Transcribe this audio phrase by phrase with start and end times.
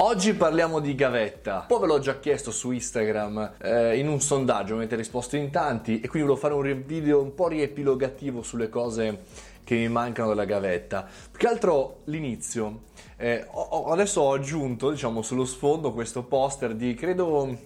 [0.00, 1.64] Oggi parliamo di gavetta.
[1.66, 5.96] Poi ve l'ho già chiesto su Instagram eh, in un sondaggio, avete risposto in tanti
[5.96, 9.24] e quindi volevo fare un video un po' riepilogativo sulle cose
[9.64, 11.02] che mi mancano della gavetta.
[11.02, 12.82] Più che altro l'inizio.
[13.16, 17.58] Eh, ho, adesso ho aggiunto, diciamo, sullo sfondo questo poster di credo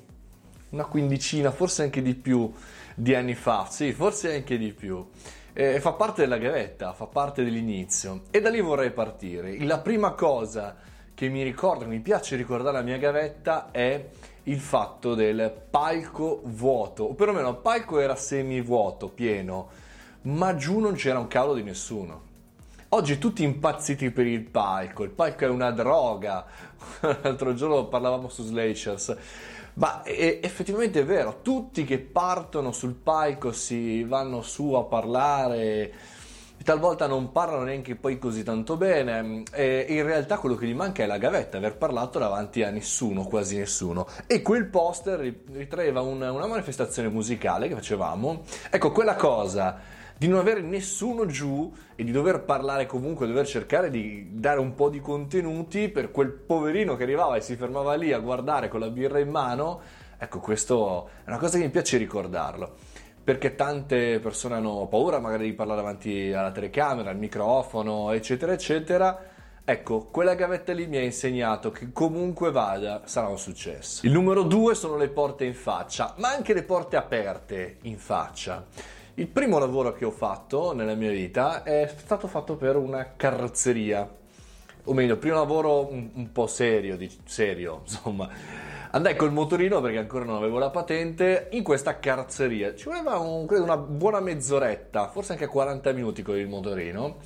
[0.70, 2.50] una quindicina, forse anche di più
[2.94, 3.66] di anni fa.
[3.68, 5.06] Sì, forse anche di più.
[5.52, 8.22] Eh, fa parte della gavetta, fa parte dell'inizio.
[8.30, 9.62] E da lì vorrei partire.
[9.62, 10.90] La prima cosa
[11.22, 14.08] che mi ricorda, mi piace ricordare la mia gavetta è
[14.42, 19.68] il fatto del palco vuoto, o perlomeno il palco era semivuoto, pieno,
[20.22, 22.22] ma giù non c'era un cavolo di nessuno.
[22.88, 26.44] Oggi tutti impazziti per il palco, il palco è una droga.
[27.22, 29.16] L'altro giorno parlavamo su Slashers,
[29.74, 35.92] ma è, effettivamente è vero, tutti che partono sul palco si vanno su a parlare
[36.62, 41.02] talvolta non parlano neanche poi così tanto bene e in realtà quello che gli manca
[41.02, 44.06] è la gavetta, aver parlato davanti a nessuno, quasi nessuno.
[44.26, 45.20] E quel poster
[45.50, 48.42] ritraeva una, una manifestazione musicale che facevamo.
[48.70, 49.78] Ecco, quella cosa
[50.16, 54.74] di non avere nessuno giù e di dover parlare comunque, dover cercare di dare un
[54.74, 58.78] po' di contenuti per quel poverino che arrivava e si fermava lì a guardare con
[58.78, 59.80] la birra in mano,
[60.18, 62.91] ecco, questo è una cosa che mi piace ricordarlo
[63.22, 69.30] perché tante persone hanno paura magari di parlare davanti alla telecamera, al microfono, eccetera, eccetera.
[69.64, 74.04] Ecco, quella gavetta lì mi ha insegnato che comunque vada sarà un successo.
[74.04, 78.66] Il numero due sono le porte in faccia, ma anche le porte aperte in faccia.
[79.14, 84.10] Il primo lavoro che ho fatto nella mia vita è stato fatto per una carrozzeria,
[84.84, 88.28] o meglio, il primo lavoro un, un po' serio, di, serio, insomma
[88.94, 92.74] Andai col motorino perché ancora non avevo la patente in questa carrozzeria.
[92.74, 97.16] Ci voleva un, credo una buona mezz'oretta, forse anche 40 minuti con il motorino.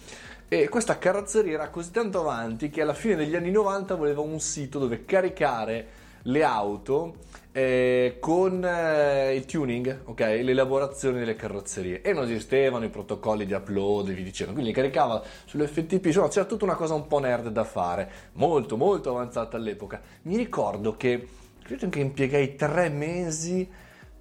[0.46, 4.38] E questa carrozzeria era così tanto avanti che alla fine degli anni 90 voleva un
[4.38, 5.88] sito dove caricare
[6.22, 7.16] le auto
[7.50, 10.20] eh, con eh, il tuning, ok?
[10.20, 12.00] L'elaborazione delle carrozzerie.
[12.00, 14.52] E non esistevano i protocolli di upload vi dicendo.
[14.52, 19.10] Quindi caricava sull'FTP, insomma c'era tutta una cosa un po' nerd da fare, molto molto
[19.10, 20.00] avanzata all'epoca.
[20.22, 21.26] Mi ricordo che
[21.66, 23.68] credo che impiegai tre mesi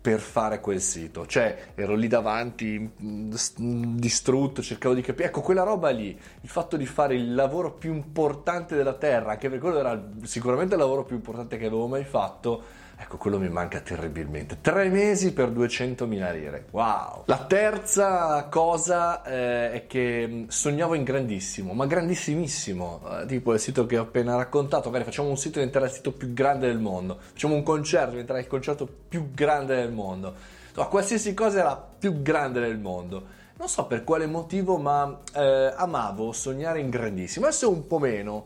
[0.06, 5.90] per fare quel sito, cioè ero lì davanti distrutto, cercavo di capire, ecco quella roba
[5.90, 10.00] lì, il fatto di fare il lavoro più importante della terra, anche perché quello era
[10.22, 14.60] sicuramente il lavoro più importante che avevo mai fatto, Ecco, quello mi manca terribilmente.
[14.62, 16.66] Tre mesi per 200.000 lire.
[16.72, 17.24] Wow!
[17.26, 23.02] La terza cosa eh, è che mm, sognavo in grandissimo, ma grandissimissimo.
[23.22, 24.88] Eh, tipo il sito che ho appena raccontato.
[24.88, 27.18] Magari facciamo un sito diventerà il sito più grande del mondo.
[27.20, 29.95] Facciamo un concerto, diventerà il concerto più grande del mondo.
[30.04, 33.44] Insomma, qualsiasi cosa era più grande del mondo.
[33.58, 37.46] Non so per quale motivo, ma eh, amavo sognare in grandissimo.
[37.46, 38.46] Adesso un po' meno.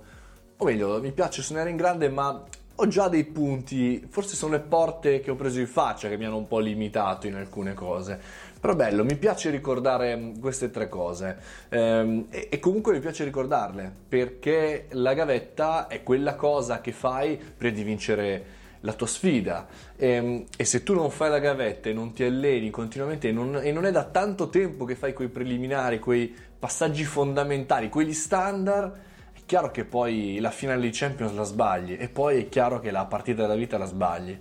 [0.57, 2.43] O meglio, mi piace sognare in grande, ma
[2.81, 6.25] ho già dei punti, forse sono le porte che ho preso in faccia che mi
[6.25, 8.19] hanno un po' limitato in alcune cose.
[8.59, 11.37] Però bello, mi piace ricordare mm, queste tre cose
[11.69, 17.37] ehm, e, e, comunque mi piace ricordarle perché la gavetta è quella cosa che fai
[17.37, 18.45] prima di vincere
[18.81, 22.23] la tua sfida e, ehm, e, se tu non fai la gavetta e non ti
[22.23, 26.33] alleni continuamente e non, e non è da tanto tempo che fai quei preliminari, quei
[26.57, 29.07] passaggi fondamentali, quelli standard
[29.49, 33.05] chiaro che poi la finale di Champions la sbagli e poi è chiaro che la
[33.05, 34.37] partita della vita la sbagli.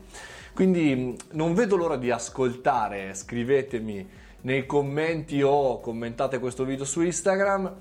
[0.52, 4.06] Quindi non vedo l'ora di ascoltare, scrivetemi
[4.42, 7.74] nei commenti o commentate questo video su Instagram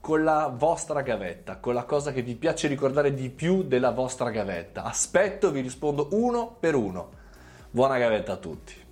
[0.00, 4.30] con la vostra gavetta, con la cosa che vi piace ricordare di più della vostra
[4.30, 4.82] gavetta.
[4.82, 7.10] Aspetto, vi rispondo uno per uno.
[7.70, 8.88] Buona gavetta a tutti.